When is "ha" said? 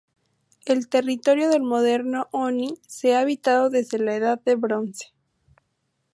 3.13-3.19